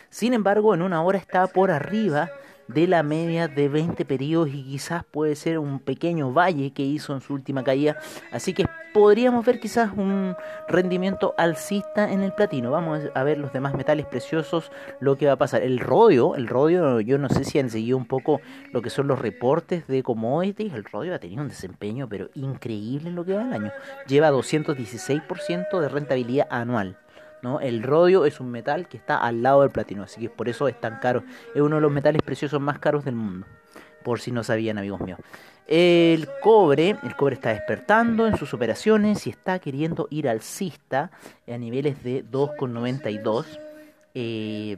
sin 0.10 0.34
embargo 0.34 0.76
en 0.76 0.84
una 0.84 1.02
hora 1.02 1.18
está 1.18 1.48
por 1.48 1.72
arriba 1.72 2.30
de 2.68 2.86
la 2.86 3.02
media 3.02 3.48
de 3.48 3.70
20 3.70 4.06
periodos 4.06 4.50
y 4.50 4.64
quizás 4.64 5.04
puede 5.06 5.36
ser 5.36 5.58
un 5.58 5.80
pequeño 5.80 6.32
valle 6.32 6.72
que 6.72 6.84
hizo 6.84 7.14
en 7.14 7.22
su 7.22 7.34
última 7.34 7.64
caída. 7.64 7.98
Así 8.32 8.54
que 8.54 8.66
podríamos 8.98 9.46
ver 9.46 9.60
quizás 9.60 9.92
un 9.96 10.36
rendimiento 10.68 11.36
alcista 11.38 12.12
en 12.12 12.24
el 12.24 12.32
platino. 12.32 12.72
Vamos 12.72 13.04
a 13.14 13.24
ver 13.24 13.38
los 13.38 13.54
demás 13.54 13.76
metales 13.76 14.08
preciosos, 14.08 14.72
lo 15.00 15.20
que 15.20 15.28
va 15.28 15.34
a 15.34 15.38
pasar. 15.38 15.62
El 15.62 15.80
rodio, 15.80 16.34
el 16.34 16.48
rodio, 16.48 17.00
yo 17.00 17.20
no 17.20 17.30
sé 17.30 17.44
si 17.44 17.60
han 17.60 17.70
seguido 17.70 17.96
un 17.96 18.08
poco 18.08 18.42
lo 18.72 18.82
que 18.82 18.90
son 18.90 19.08
los 19.08 19.20
reportes 19.20 19.86
de 19.86 20.02
commodities. 20.02 20.74
El 20.74 20.84
rodio 20.84 21.14
ha 21.14 21.20
tenido 21.20 21.44
un 21.44 21.48
desempeño 21.48 22.10
pero 22.10 22.32
increíble 22.34 23.10
en 23.10 23.16
lo 23.16 23.24
que 23.24 23.36
va 23.36 23.44
el 23.44 23.54
año. 23.54 23.72
Lleva 24.08 24.32
216% 24.32 25.80
de 25.80 25.90
rentabilidad 25.90 26.48
anual. 26.50 26.98
¿no? 27.44 27.60
El 27.60 27.84
rodio 27.84 28.26
es 28.26 28.40
un 28.40 28.50
metal 28.50 28.88
que 28.88 28.98
está 28.98 29.18
al 29.20 29.44
lado 29.44 29.62
del 29.62 29.70
platino, 29.70 30.02
así 30.02 30.22
que 30.22 30.30
por 30.32 30.50
eso 30.50 30.68
es 30.68 30.82
tan 30.82 30.98
caro. 31.00 31.24
Es 31.54 31.62
uno 31.62 31.76
de 31.76 31.84
los 31.84 31.92
metales 31.92 32.24
preciosos 32.24 32.60
más 32.60 32.80
caros 32.80 33.06
del 33.06 33.14
mundo, 33.14 33.46
por 34.08 34.22
si 34.22 34.32
no 34.32 34.42
sabían, 34.42 34.78
amigos 34.78 35.02
míos. 35.02 35.20
El 35.68 36.30
cobre, 36.42 36.96
el 37.04 37.16
cobre 37.18 37.36
está 37.36 37.50
despertando 37.50 38.26
en 38.26 38.38
sus 38.38 38.54
operaciones 38.54 39.28
y 39.28 39.32
está 39.32 39.60
queriendo 39.60 40.08
ir 40.10 40.30
alcista 40.30 41.12
a 41.46 41.58
niveles 41.58 42.02
de 42.06 42.24
2,92. 42.24 43.60
Eh, 44.16 44.78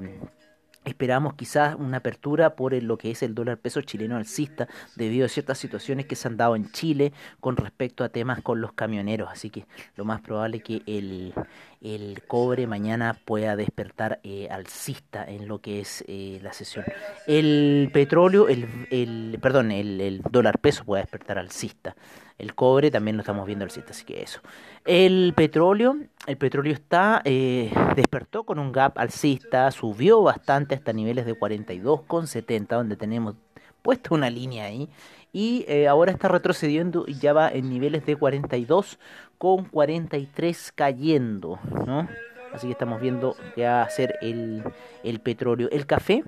Esperamos 0.89 1.35
quizás 1.35 1.75
una 1.75 1.97
apertura 1.97 2.55
por 2.55 2.73
lo 2.81 2.97
que 2.97 3.11
es 3.11 3.21
el 3.21 3.35
dólar 3.35 3.59
peso 3.59 3.81
chileno 3.81 4.17
alcista 4.17 4.67
debido 4.95 5.27
a 5.27 5.29
ciertas 5.29 5.59
situaciones 5.59 6.07
que 6.07 6.15
se 6.15 6.27
han 6.27 6.35
dado 6.35 6.55
en 6.55 6.71
Chile 6.71 7.13
con 7.39 7.57
respecto 7.57 8.03
a 8.03 8.09
temas 8.09 8.41
con 8.41 8.59
los 8.59 8.73
camioneros. 8.73 9.29
Así 9.31 9.51
que 9.51 9.67
lo 9.95 10.03
más 10.03 10.21
probable 10.21 10.57
es 10.57 10.63
que 10.63 10.81
el, 10.87 11.33
el 11.81 12.23
cobre 12.25 12.65
mañana 12.65 13.15
pueda 13.23 13.55
despertar 13.55 14.19
eh, 14.23 14.47
alcista 14.49 15.23
en 15.25 15.47
lo 15.47 15.59
que 15.61 15.79
es 15.79 16.03
eh, 16.07 16.39
la 16.41 16.53
sesión. 16.53 16.85
El 17.27 17.91
petróleo, 17.93 18.49
el, 18.49 18.87
el 18.89 19.37
perdón, 19.39 19.71
el, 19.71 20.01
el 20.01 20.21
dólar 20.31 20.57
peso 20.57 20.85
pueda 20.85 21.03
despertar 21.03 21.37
alcista. 21.37 21.95
El 22.39 22.55
cobre 22.55 22.89
también 22.89 23.17
lo 23.17 23.21
estamos 23.21 23.45
viendo 23.45 23.65
alcista, 23.65 23.91
así 23.91 24.05
que 24.05 24.23
eso. 24.23 24.39
El 24.85 25.33
petróleo, 25.35 25.97
el 26.25 26.37
petróleo 26.37 26.71
está, 26.73 27.21
eh, 27.25 27.69
despertó 27.97 28.45
con 28.45 28.59
un 28.59 28.71
gap 28.71 28.97
alcista, 28.97 29.69
subió 29.71 30.23
bastante 30.23 30.73
hasta 30.73 30.93
niveles 30.93 31.25
de 31.25 31.37
42,70, 31.37 32.77
donde 32.77 32.95
tenemos 32.95 33.35
puesta 33.81 34.15
una 34.15 34.29
línea 34.29 34.63
ahí, 34.65 34.87
y 35.33 35.65
eh, 35.67 35.89
ahora 35.89 36.13
está 36.13 36.29
retrocediendo 36.29 37.03
y 37.07 37.15
ya 37.15 37.33
va 37.33 37.49
en 37.49 37.69
niveles 37.69 38.05
de 38.05 38.17
42,43 38.17 40.71
cayendo, 40.73 41.59
¿no? 41.85 42.07
Así 42.53 42.67
que 42.67 42.71
estamos 42.71 43.01
viendo 43.01 43.35
que 43.53 43.65
va 43.65 43.81
a 43.83 43.89
ser 43.89 44.15
el, 44.21 44.63
el 45.03 45.19
petróleo. 45.19 45.67
El 45.71 45.85
café 45.85 46.23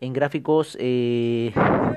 en 0.00 0.12
gráficos, 0.12 0.76
eh, 0.80 1.52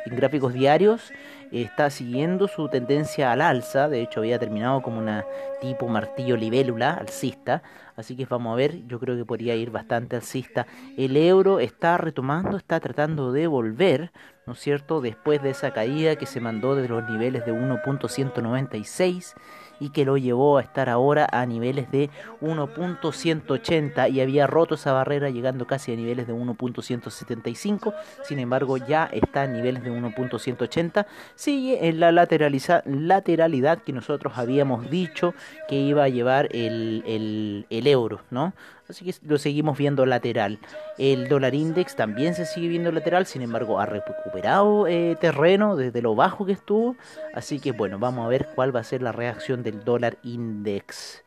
en 0.05 0.15
gráficos 0.15 0.53
diarios 0.53 1.12
está 1.51 1.89
siguiendo 1.89 2.48
su 2.48 2.67
tendencia 2.67 3.31
al 3.31 3.41
alza, 3.41 3.88
de 3.88 4.01
hecho 4.01 4.22
había 4.22 4.39
terminado 4.39 4.81
como 4.81 4.98
una 4.98 5.24
tipo 5.62 5.88
martillo 5.88 6.36
libélula 6.36 6.93
alcista, 6.93 7.62
así 7.95 8.15
que 8.15 8.25
vamos 8.25 8.53
a 8.53 8.55
ver, 8.55 8.86
yo 8.88 9.00
creo 9.00 9.15
que 9.15 9.24
podría 9.24 9.55
ir 9.55 9.69
bastante 9.69 10.15
alcista. 10.15 10.65
El 10.98 11.15
euro 11.15 11.60
está 11.60 11.98
retomando, 11.98 12.57
está 12.57 12.79
tratando 12.79 13.31
de 13.31 13.45
volver, 13.48 14.12
¿no 14.48 14.53
es 14.53 14.60
cierto?, 14.60 15.00
después 15.00 15.43
de 15.43 15.51
esa 15.51 15.72
caída 15.72 16.15
que 16.15 16.25
se 16.25 16.41
mandó 16.41 16.75
de 16.75 16.88
los 16.88 17.07
niveles 17.07 17.45
de 17.45 17.53
1.196 17.53 19.36
y 19.79 19.89
que 19.89 20.05
lo 20.05 20.17
llevó 20.17 20.57
a 20.57 20.62
estar 20.62 20.89
ahora 20.89 21.27
a 21.31 21.45
niveles 21.45 21.91
de 21.91 22.10
1.180 22.41 24.12
y 24.12 24.22
había 24.22 24.48
roto 24.48 24.75
esa 24.75 24.93
barrera 24.93 25.29
llegando 25.29 25.67
casi 25.67 25.93
a 25.93 25.95
niveles 25.95 26.25
de 26.27 26.33
1.175, 26.33 27.92
sin 28.23 28.39
embargo 28.39 28.77
ya 28.77 29.09
está 29.12 29.43
a 29.43 29.47
niveles 29.47 29.83
de 29.83 29.91
1.180, 29.91 31.05
sigue 31.35 31.88
en 31.88 32.00
la 32.00 32.12
lateralidad 32.12 33.81
que 33.83 33.93
nosotros 33.93 34.33
habíamos 34.38 34.89
dicho 34.89 35.33
que 35.67 35.75
iba 35.75 36.03
a 36.03 36.09
llevar 36.09 36.50
el, 36.51 37.03
el, 37.05 37.65
el 37.69 37.88
euro, 37.88 38.21
¿no? 38.31 38.53
Así 38.89 39.05
que 39.05 39.15
lo 39.25 39.38
seguimos 39.38 39.77
viendo 39.77 40.05
lateral. 40.05 40.59
El 40.97 41.29
dólar 41.29 41.55
index 41.55 41.95
también 41.95 42.35
se 42.35 42.45
sigue 42.45 42.67
viendo 42.67 42.91
lateral, 42.91 43.25
sin 43.25 43.41
embargo 43.41 43.79
ha 43.79 43.85
recuperado 43.85 44.88
eh, 44.88 45.17
terreno 45.19 45.75
desde 45.75 46.01
lo 46.01 46.15
bajo 46.15 46.45
que 46.45 46.51
estuvo. 46.51 46.95
Así 47.33 47.59
que 47.59 47.71
bueno, 47.71 47.97
vamos 47.97 48.25
a 48.25 48.29
ver 48.29 48.50
cuál 48.53 48.75
va 48.75 48.81
a 48.81 48.83
ser 48.83 49.01
la 49.01 49.12
reacción 49.12 49.63
del 49.63 49.83
dólar 49.83 50.17
index. 50.23 51.23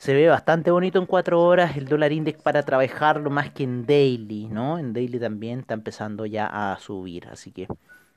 Se 0.00 0.14
ve 0.14 0.28
bastante 0.28 0.70
bonito 0.70 0.98
en 0.98 1.04
4 1.04 1.42
horas 1.42 1.76
el 1.76 1.84
dólar 1.84 2.10
index 2.10 2.40
para 2.40 2.62
trabajarlo 2.62 3.28
más 3.28 3.50
que 3.50 3.64
en 3.64 3.84
daily, 3.84 4.48
¿no? 4.48 4.78
En 4.78 4.94
daily 4.94 5.18
también 5.18 5.58
está 5.58 5.74
empezando 5.74 6.24
ya 6.24 6.46
a 6.46 6.78
subir, 6.78 7.28
así 7.30 7.52
que 7.52 7.68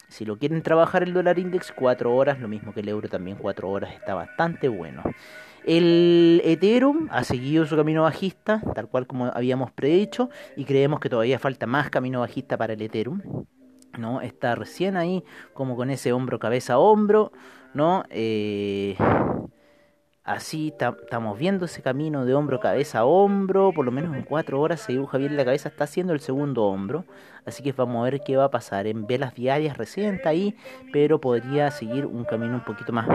si 0.08 0.24
lo 0.24 0.38
quieren 0.38 0.62
trabajar 0.62 1.04
el 1.04 1.12
dólar 1.12 1.40
index 1.40 1.74
4 1.74 2.16
horas, 2.16 2.40
lo 2.40 2.48
mismo 2.48 2.74
que 2.74 2.80
el 2.80 2.88
euro 2.88 3.10
también 3.10 3.36
4 3.36 3.70
horas 3.70 3.94
está 3.96 4.14
bastante 4.14 4.70
bueno. 4.70 5.04
El 5.66 6.42
Ethereum 6.46 7.10
ha 7.12 7.26
seguido 7.26 7.66
su 7.66 7.76
camino 7.76 8.04
bajista, 8.04 8.62
tal 8.74 8.88
cual 8.88 9.06
como 9.06 9.26
habíamos 9.26 9.70
predicho, 9.70 10.30
y 10.56 10.64
creemos 10.64 11.02
que 11.02 11.10
todavía 11.10 11.38
falta 11.38 11.68
más 11.68 11.90
camino 11.90 12.22
bajista 12.22 12.56
para 12.56 12.72
el 12.72 12.82
Ethereum. 12.82 13.22
¿no? 13.98 14.22
Está 14.22 14.56
recién 14.56 14.96
ahí, 14.96 15.22
como 15.54 15.76
con 15.76 15.90
ese 15.90 16.14
hombro, 16.14 16.40
cabeza, 16.40 16.78
hombro, 16.78 17.34
¿no? 17.74 18.06
Eh, 18.10 18.96
Así 20.26 20.74
estamos 20.80 21.38
viendo 21.38 21.66
ese 21.66 21.82
camino 21.82 22.24
de 22.24 22.34
hombro, 22.34 22.62
cabeza 22.62 23.00
a 23.00 23.06
hombro, 23.06 23.74
por 23.74 23.84
lo 23.84 23.92
menos 23.92 24.16
en 24.16 24.24
cuatro 24.24 24.62
horas 24.62 24.80
se 24.80 24.94
dibuja 24.94 25.18
bien 25.18 25.36
la 25.36 25.44
cabeza, 25.44 25.68
está 25.68 25.84
haciendo 25.84 26.14
el 26.14 26.22
segundo 26.22 26.64
hombro, 26.64 27.04
así 27.46 27.62
que 27.62 27.74
vamos 27.74 28.00
a 28.00 28.10
ver 28.10 28.22
qué 28.22 28.38
va 28.38 28.46
a 28.46 28.50
pasar. 28.50 28.88
En 28.88 29.06
velas 29.06 29.36
diarias 29.36 29.78
recién 29.78 30.16
está 30.16 30.30
ahí, 30.30 30.56
pero 30.94 31.20
podría 31.20 31.72
seguir 31.72 32.06
un 32.06 32.24
camino 32.24 32.54
un 32.54 32.64
poquito 32.64 32.94
más 32.94 33.06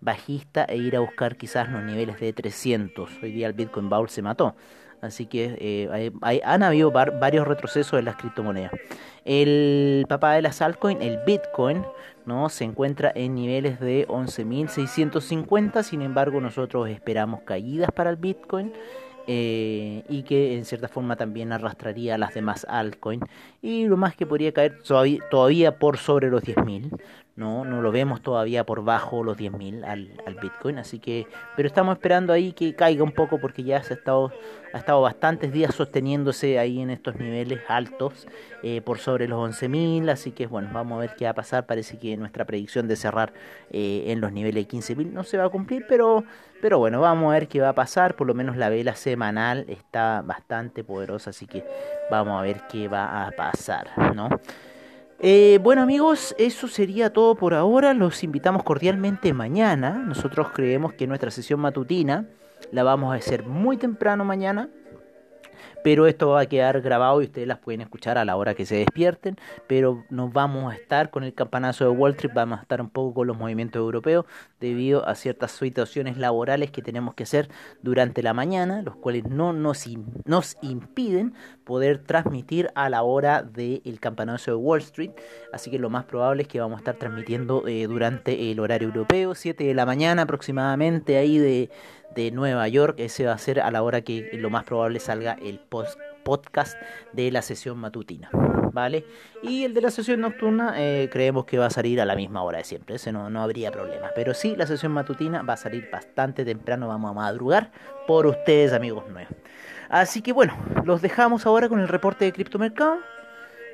bajista 0.00 0.64
e 0.64 0.76
ir 0.76 0.96
a 0.96 1.00
buscar 1.00 1.36
quizás 1.36 1.70
los 1.70 1.84
niveles 1.84 2.18
de 2.18 2.32
300. 2.32 3.10
Hoy 3.22 3.30
día 3.30 3.46
el 3.46 3.52
Bitcoin 3.52 3.88
Bowl 3.88 4.08
se 4.08 4.22
mató, 4.22 4.56
así 5.00 5.26
que 5.26 5.56
eh, 5.60 6.40
han 6.44 6.62
habido 6.62 6.90
varios 6.90 7.46
retrocesos 7.46 7.98
en 7.98 8.04
las 8.04 8.16
criptomonedas. 8.16 8.72
El 9.24 10.06
papá 10.08 10.34
de 10.34 10.42
las 10.42 10.62
altcoins, 10.62 11.02
el 11.02 11.18
Bitcoin, 11.26 11.84
¿no? 12.26 12.48
se 12.48 12.64
encuentra 12.64 13.12
en 13.14 13.34
niveles 13.34 13.80
de 13.80 14.06
11.650, 14.06 15.82
sin 15.82 16.02
embargo 16.02 16.40
nosotros 16.40 16.88
esperamos 16.88 17.40
caídas 17.42 17.90
para 17.92 18.10
el 18.10 18.16
Bitcoin. 18.16 18.72
Eh, 19.28 20.04
y 20.08 20.22
que 20.22 20.56
en 20.56 20.64
cierta 20.64 20.86
forma 20.86 21.16
también 21.16 21.50
arrastraría 21.50 22.14
a 22.14 22.18
las 22.18 22.32
demás 22.32 22.64
altcoins 22.70 23.24
y 23.60 23.84
lo 23.86 23.96
más 23.96 24.14
que 24.14 24.24
podría 24.24 24.52
caer 24.52 24.80
todavía, 24.84 25.80
por 25.80 25.96
sobre 25.96 26.30
los 26.30 26.44
10.000 26.44 26.96
no, 27.36 27.66
no 27.66 27.82
lo 27.82 27.92
vemos 27.92 28.22
todavía 28.22 28.64
por 28.64 28.82
bajo 28.82 29.22
los 29.22 29.36
10.000 29.36 29.84
al, 29.84 30.10
al 30.26 30.34
Bitcoin, 30.36 30.78
así 30.78 30.98
que, 30.98 31.26
pero 31.54 31.66
estamos 31.66 31.96
esperando 31.96 32.32
ahí 32.32 32.52
que 32.52 32.74
caiga 32.74 33.04
un 33.04 33.12
poco 33.12 33.38
porque 33.38 33.62
ya 33.62 33.82
se 33.82 33.92
ha 33.92 33.96
estado, 33.96 34.32
ha 34.72 34.78
estado 34.78 35.02
bastantes 35.02 35.52
días 35.52 35.74
sosteniéndose 35.74 36.58
ahí 36.58 36.80
en 36.80 36.88
estos 36.88 37.16
niveles 37.16 37.60
altos 37.68 38.26
eh, 38.62 38.80
por 38.80 38.98
sobre 38.98 39.28
los 39.28 39.38
11.000, 39.38 40.08
así 40.10 40.32
que 40.32 40.46
bueno, 40.46 40.70
vamos 40.72 40.96
a 40.96 41.00
ver 41.00 41.14
qué 41.14 41.26
va 41.26 41.32
a 41.32 41.34
pasar, 41.34 41.66
parece 41.66 41.98
que 41.98 42.16
nuestra 42.16 42.46
predicción 42.46 42.88
de 42.88 42.96
cerrar 42.96 43.34
eh, 43.70 44.04
en 44.06 44.22
los 44.22 44.32
niveles 44.32 44.66
de 44.66 44.76
15.000 44.78 45.12
no 45.12 45.22
se 45.22 45.36
va 45.36 45.44
a 45.44 45.50
cumplir, 45.50 45.84
pero, 45.86 46.24
pero 46.62 46.78
bueno, 46.78 47.02
vamos 47.02 47.30
a 47.30 47.34
ver 47.34 47.48
qué 47.48 47.60
va 47.60 47.68
a 47.68 47.74
pasar, 47.74 48.16
por 48.16 48.26
lo 48.26 48.32
menos 48.32 48.56
la 48.56 48.70
vela 48.70 48.96
semanal 48.96 49.66
está 49.68 50.22
bastante 50.22 50.84
poderosa, 50.84 51.30
así 51.30 51.46
que 51.46 51.62
vamos 52.10 52.40
a 52.40 52.42
ver 52.42 52.62
qué 52.70 52.88
va 52.88 53.26
a 53.26 53.30
pasar, 53.32 54.14
¿no? 54.14 54.30
Eh, 55.18 55.58
bueno 55.62 55.80
amigos, 55.82 56.34
eso 56.38 56.68
sería 56.68 57.12
todo 57.12 57.34
por 57.34 57.54
ahora. 57.54 57.94
Los 57.94 58.22
invitamos 58.22 58.62
cordialmente 58.62 59.32
mañana. 59.32 59.92
Nosotros 59.92 60.48
creemos 60.52 60.92
que 60.92 61.06
nuestra 61.06 61.30
sesión 61.30 61.60
matutina 61.60 62.26
la 62.72 62.82
vamos 62.82 63.12
a 63.12 63.16
hacer 63.16 63.44
muy 63.44 63.76
temprano 63.76 64.24
mañana 64.24 64.68
pero 65.82 66.06
esto 66.06 66.28
va 66.28 66.40
a 66.40 66.46
quedar 66.46 66.80
grabado 66.80 67.20
y 67.22 67.26
ustedes 67.26 67.46
las 67.46 67.58
pueden 67.58 67.80
escuchar 67.80 68.18
a 68.18 68.24
la 68.24 68.36
hora 68.36 68.54
que 68.54 68.66
se 68.66 68.76
despierten, 68.76 69.36
pero 69.66 70.04
nos 70.10 70.32
vamos 70.32 70.72
a 70.72 70.76
estar 70.76 71.10
con 71.10 71.24
el 71.24 71.34
campanazo 71.34 71.84
de 71.84 71.90
Wall 71.90 72.12
Street, 72.12 72.32
vamos 72.34 72.58
a 72.58 72.62
estar 72.62 72.80
un 72.80 72.90
poco 72.90 73.14
con 73.14 73.26
los 73.26 73.36
movimientos 73.36 73.80
europeos 73.80 74.24
debido 74.60 75.06
a 75.06 75.14
ciertas 75.14 75.52
situaciones 75.52 76.16
laborales 76.16 76.70
que 76.70 76.82
tenemos 76.82 77.14
que 77.14 77.24
hacer 77.24 77.48
durante 77.82 78.22
la 78.22 78.34
mañana, 78.34 78.82
los 78.82 78.96
cuales 78.96 79.24
no 79.24 79.52
nos, 79.52 79.86
impiden 80.62 81.34
poder 81.64 81.98
transmitir 81.98 82.70
a 82.74 82.88
la 82.88 83.02
hora 83.02 83.42
del 83.42 83.98
campanazo 84.00 84.52
de 84.52 84.56
Wall 84.56 84.80
Street, 84.80 85.10
así 85.52 85.70
que 85.70 85.78
lo 85.78 85.90
más 85.90 86.04
probable 86.04 86.42
es 86.42 86.48
que 86.48 86.60
vamos 86.60 86.76
a 86.76 86.80
estar 86.80 86.96
transmitiendo 86.96 87.66
eh, 87.66 87.86
durante 87.86 88.50
el 88.50 88.60
horario 88.60 88.88
europeo, 88.88 89.34
7 89.34 89.64
de 89.64 89.74
la 89.74 89.86
mañana 89.86 90.22
aproximadamente 90.22 91.16
ahí 91.16 91.38
de 91.38 91.70
de 92.16 92.30
Nueva 92.30 92.66
York. 92.66 92.96
Ese 92.98 93.26
va 93.26 93.32
a 93.32 93.38
ser 93.38 93.60
a 93.60 93.70
la 93.70 93.82
hora 93.82 94.00
que 94.00 94.30
lo 94.32 94.50
más 94.50 94.64
probable 94.64 94.98
salga 94.98 95.36
el 95.40 95.60
post 95.68 95.98
podcast 96.24 96.76
de 97.12 97.30
la 97.30 97.42
sesión 97.42 97.78
matutina. 97.78 98.30
¿Vale? 98.72 99.06
Y 99.42 99.64
el 99.64 99.72
de 99.72 99.80
la 99.80 99.90
sesión 99.90 100.20
nocturna 100.20 100.74
eh, 100.76 101.08
creemos 101.10 101.46
que 101.46 101.56
va 101.56 101.66
a 101.66 101.70
salir 101.70 102.00
a 102.00 102.04
la 102.04 102.14
misma 102.14 102.42
hora 102.42 102.58
de 102.58 102.64
siempre. 102.64 102.96
Ese 102.96 103.10
no, 103.10 103.30
no 103.30 103.42
habría 103.42 103.70
problema. 103.70 104.10
Pero 104.14 104.34
sí, 104.34 104.54
la 104.54 104.66
sesión 104.66 104.92
matutina 104.92 105.42
va 105.42 105.54
a 105.54 105.56
salir 105.56 105.88
bastante 105.90 106.44
temprano. 106.44 106.88
Vamos 106.88 107.10
a 107.10 107.14
madrugar 107.14 107.70
por 108.06 108.26
ustedes, 108.26 108.72
amigos 108.72 109.08
nuevos. 109.08 109.32
Así 109.88 110.20
que 110.20 110.32
bueno, 110.32 110.56
los 110.84 111.00
dejamos 111.00 111.46
ahora 111.46 111.68
con 111.68 111.80
el 111.80 111.88
reporte 111.88 112.24
de 112.24 112.32
criptomercado. 112.32 112.98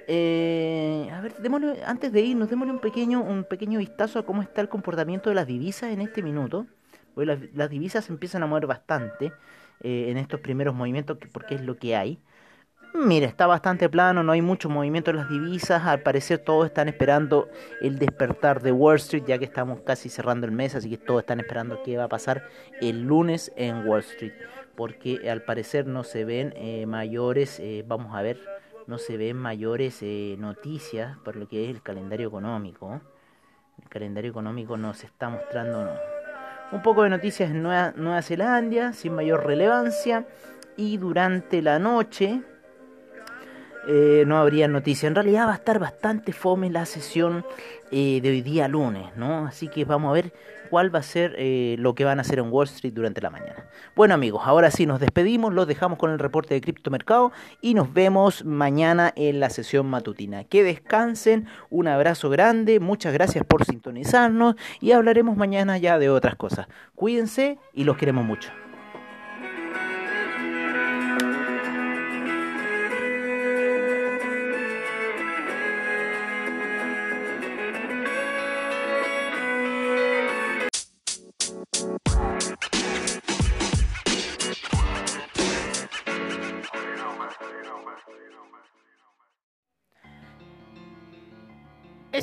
Eh, 0.06 1.08
a 1.12 1.20
ver, 1.20 1.34
démosle, 1.38 1.82
antes 1.84 2.12
de 2.12 2.20
irnos, 2.20 2.50
démosle 2.50 2.72
un 2.72 2.80
pequeño, 2.80 3.22
un 3.22 3.44
pequeño 3.44 3.78
vistazo 3.78 4.18
a 4.18 4.26
cómo 4.26 4.42
está 4.42 4.61
el 4.61 4.68
comportamiento 4.68 5.30
de 5.30 5.37
las 5.37 5.46
divisas 5.46 5.90
en 5.90 6.00
este 6.00 6.22
minuto. 6.22 6.66
Hoy 7.14 7.26
las, 7.26 7.70
divisas 7.70 8.08
empiezan 8.08 8.42
a 8.42 8.46
mover 8.46 8.66
bastante 8.66 9.32
eh, 9.83 10.07
en 10.11 10.19
estos 10.19 10.41
primeros 10.41 10.75
movimientos 10.75 11.19
porque 11.33 11.55
es 11.55 11.61
lo 11.61 11.77
que 11.77 11.97
hay. 11.97 12.19
Mira, 12.95 13.27
está 13.27 13.47
bastante 13.47 13.89
plano, 13.89 14.23
no 14.23 14.33
hay 14.33 14.43
mucho 14.43 14.69
movimiento 14.69 15.11
en 15.11 15.17
las 15.17 15.29
divisas. 15.29 15.85
Al 15.87 16.03
parecer 16.03 16.39
todos 16.39 16.67
están 16.67 16.89
esperando 16.89 17.49
el 17.81 17.99
despertar 17.99 18.61
de 18.61 18.71
Wall 18.71 18.97
Street, 18.97 19.25
ya 19.27 19.39
que 19.39 19.47
estamos 19.47 19.81
casi 19.81 20.11
cerrando 20.11 20.47
el 20.47 20.53
mes, 20.53 20.75
así 20.75 20.91
que 20.91 20.99
todos 20.99 21.21
están 21.21 21.41
esperando 21.41 21.83
qué 21.83 21.97
va 21.97 22.05
a 22.05 22.09
pasar 22.09 22.47
el 22.83 23.03
lunes 23.03 23.51
en 23.57 23.87
Wall 23.87 24.01
Street. 24.01 24.35
Porque 24.77 25.31
al 25.31 25.43
parecer 25.43 25.87
no 25.87 26.05
se 26.05 26.25
ven 26.27 26.53
eh, 26.57 26.85
mayores, 26.87 27.61
eh, 27.61 27.83
vamos 27.87 28.15
a 28.15 28.21
ver, 28.21 28.39
no 28.87 28.99
se 28.99 29.17
ven 29.17 29.39
mayores 29.39 30.03
noticias 30.39 31.17
por 31.25 31.37
lo 31.37 31.49
que 31.49 31.65
es 31.65 31.71
el 31.71 31.83
calendario 31.83 32.29
económico. 32.29 33.01
El 33.83 33.88
calendario 33.88 34.31
económico 34.31 34.77
nos 34.77 35.03
está 35.03 35.31
mostrando... 35.31 36.12
un 36.72 36.82
poco 36.82 37.02
de 37.02 37.11
noticias 37.11 37.50
en 37.50 37.62
Nueva, 37.62 37.92
Nueva 37.96 38.22
Zelanda, 38.22 38.92
sin 38.92 39.14
mayor 39.14 39.46
relevancia. 39.46 40.24
Y 40.76 40.96
durante 40.96 41.61
la 41.61 41.78
noche 41.78 42.42
eh, 43.87 44.25
no 44.27 44.38
habría 44.38 44.68
noticias. 44.68 45.09
En 45.09 45.14
realidad 45.14 45.47
va 45.47 45.53
a 45.53 45.57
estar 45.57 45.79
bastante 45.79 46.33
fome 46.33 46.71
la 46.71 46.87
sesión 46.87 47.45
eh, 47.90 48.21
de 48.23 48.31
hoy 48.31 48.42
día 48.42 48.68
lunes, 48.68 49.16
¿no? 49.16 49.47
Así 49.47 49.68
que 49.68 49.85
vamos 49.85 50.11
a 50.11 50.12
ver 50.12 50.33
cuál 50.71 50.95
va 50.95 51.01
a 51.01 51.03
ser 51.03 51.35
eh, 51.37 51.77
lo 51.79 51.95
que 51.95 52.05
van 52.05 52.18
a 52.18 52.23
hacer 52.23 52.38
en 52.38 52.51
Wall 52.51 52.66
Street 52.66 52.95
durante 52.95 53.21
la 53.21 53.29
mañana. 53.29 53.66
Bueno 53.95 54.14
amigos, 54.14 54.42
ahora 54.47 54.71
sí 54.71 54.87
nos 54.87 55.01
despedimos, 55.01 55.53
los 55.53 55.66
dejamos 55.66 55.99
con 55.99 56.11
el 56.11 56.18
reporte 56.18 56.55
de 56.55 56.62
criptomercado 56.62 57.33
y 57.61 57.75
nos 57.75 57.92
vemos 57.92 58.45
mañana 58.47 59.12
en 59.14 59.38
la 59.38 59.51
sesión 59.51 59.87
matutina. 59.87 60.45
Que 60.45 60.62
descansen, 60.62 61.47
un 61.68 61.88
abrazo 61.88 62.31
grande, 62.31 62.81
muchas 62.81 63.12
gracias 63.12 63.45
por 63.45 63.66
sintonizarnos 63.66 64.55
y 64.81 64.92
hablaremos 64.92 65.37
mañana 65.37 65.77
ya 65.77 65.99
de 65.99 66.09
otras 66.09 66.37
cosas. 66.37 66.68
Cuídense 66.95 67.59
y 67.75 67.85
los 67.85 67.99
queremos 67.99 68.25
mucho. 68.25 68.51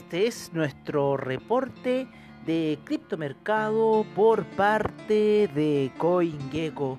Este 0.09 0.25
es 0.25 0.49
nuestro 0.53 1.17
reporte 1.17 2.07
de 2.43 2.79
criptomercado 2.83 4.07
por 4.15 4.43
parte 4.43 5.47
de 5.53 5.91
CoinGecko. 5.99 6.97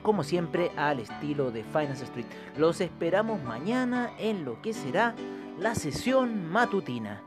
como 0.02 0.22
siempre 0.22 0.70
al 0.76 1.00
estilo 1.00 1.50
de 1.50 1.64
Finance 1.64 2.04
Street. 2.04 2.26
Los 2.56 2.80
esperamos 2.80 3.42
mañana 3.42 4.10
en 4.18 4.44
lo 4.44 4.62
que 4.62 4.72
será 4.72 5.14
la 5.58 5.74
sesión 5.74 6.50
matutina. 6.50 7.22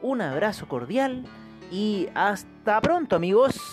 Un 0.00 0.22
abrazo 0.22 0.66
cordial 0.66 1.24
y 1.70 2.08
hasta 2.14 2.80
pronto 2.80 3.16
amigos. 3.16 3.71